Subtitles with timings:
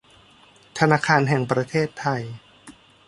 [0.79, 2.21] ธนาคารแห่งประเทศไทย